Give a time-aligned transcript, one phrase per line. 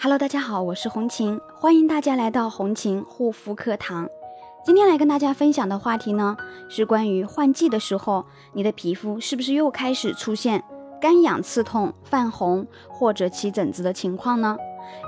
[0.00, 4.08] Hello，大家好，我是红琴，欢迎大家来到红琴护肤课堂。
[4.64, 6.36] 今天来跟大家分享的话题呢，
[6.68, 10.62] 是关于换季的时候，你的皮肤是不是又开始出现
[11.00, 14.56] 干痒、刺痛、泛红或者起疹子的情况呢？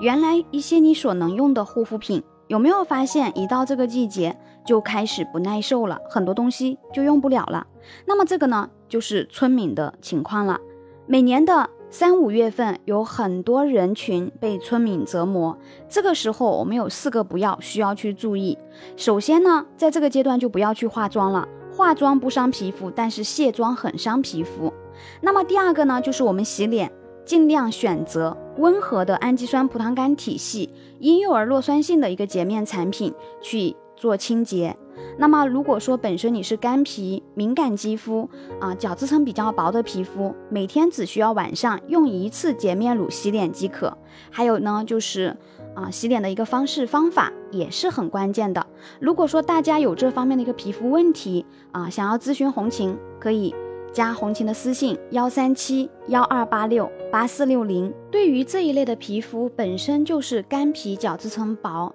[0.00, 4.36] 原来一些你所能用的护肤品，有没有发现一到这个季节
[4.66, 7.64] 就开始不耐受了，很多东西就用不了了？
[8.06, 10.58] 那么这个呢，就是春敏的情况了。
[11.06, 15.58] 每年的三五月份有很多人群被村敏折磨，
[15.88, 18.56] 这个时候我们有四个不要需要去注意。
[18.96, 24.72] 首先呢，在这个阶段就不要去化妆了，化妆不伤皮肤，但是卸妆很伤皮肤。
[25.20, 26.92] 那么第二个呢，就是我们洗脸
[27.24, 33.12] 尽量选择温和的氨基酸葡萄苷体系、婴幼儿弱酸性的一个洁面产品
[33.42, 34.76] 去做清洁。
[35.18, 38.28] 那么，如果说本身你是干皮、敏感肌肤
[38.58, 43.96] 啊，角质层比较薄的皮肤，每天只需要晚上用一次洁面乳洗脸即可。
[44.30, 45.36] 还有呢，就是
[45.74, 48.66] 啊，洗脸的一个方式方法也是很关键的。
[48.98, 53.54] 如果说大家有这方面的一个皮肤问题啊，想要咨询红琴，可以
[53.92, 57.92] 加红琴的私信幺三七幺二八六八四六零。
[58.10, 61.94] 对于这一类的皮肤本身就是干皮、角质层薄。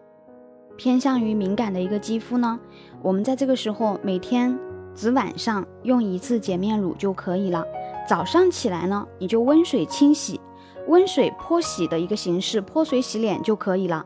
[0.77, 2.59] 偏向于敏感的一个肌肤呢，
[3.01, 4.57] 我们在这个时候每天
[4.95, 7.63] 只晚上用一次洁面乳就可以了。
[8.07, 10.39] 早上起来呢，你就温水清洗，
[10.87, 14.05] 温水泼洗的一个形式，泼水洗脸就可以了。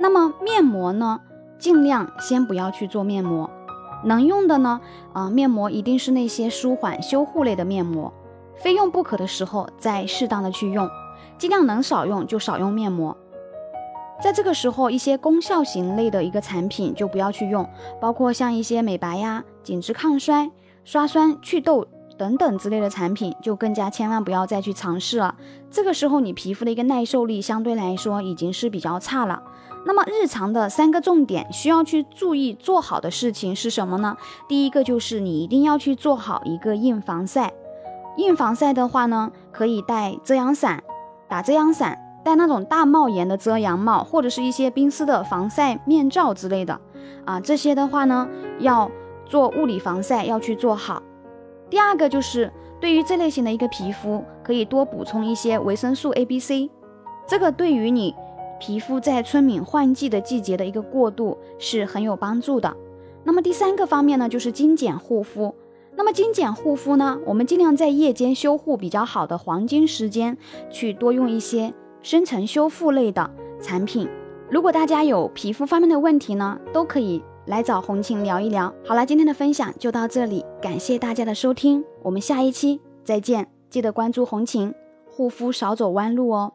[0.00, 1.20] 那么面膜呢，
[1.58, 3.48] 尽量先不要去做面膜，
[4.04, 4.80] 能用的呢，
[5.12, 8.12] 啊，面膜一定是那些舒缓修护类的面膜，
[8.56, 10.88] 非用不可的时候再适当的去用，
[11.38, 13.16] 尽量能少用就少用面膜。
[14.20, 17.68] 在这个时候，一些功效型类的一个产品就不要去用，
[18.00, 20.50] 包括像一些美白呀、紧致抗衰、
[20.84, 21.86] 刷酸祛痘
[22.18, 25.36] 等等之类的产品，就更加千万不要再去尝试了。
[25.70, 29.40] 这个时候，你皮肤的一个耐受力相对来说已经是比较差了。
[29.86, 34.16] 那么，日常的三个重点需要去注意做好的事情是什么呢？
[34.48, 37.52] 第一个就是你一定要去做好一个硬防晒。
[38.16, 40.82] 硬防晒的话呢，可以带遮阳伞，
[41.28, 41.96] 打遮阳伞。
[42.24, 46.78] 戴那种大帽檐的遮阳帽，或者是一些冰丝的防晒面罩之类的
[47.24, 48.90] 啊，这些的话呢，要
[49.24, 51.02] 做物理防晒要去做好。
[51.70, 56.70] 第二个就是对于这类型的一个皮肤，可以多补充一些维生素 A、B、C，
[57.26, 58.14] 这个对于你
[58.60, 62.76] 皮肤在春敏换季的季节的一个过渡是很有帮助的。
[63.24, 65.54] 那么第三个方面呢，就是精简护肤。
[65.96, 70.38] 那么精简护肤呢，我们尽量在夜间修护比较好的黄金时间
[70.70, 71.74] 去多用一些。
[72.02, 74.08] 深层修复类的产品，
[74.50, 78.72] 如果大家有皮肤方面的问题呢，都可以来找红琴聊一聊。
[78.86, 84.72] 好了，今天的分享就到这里，感谢大家的收听，我们下一期再见，记得关注红琴
[85.06, 86.54] 护肤，少走弯路哦。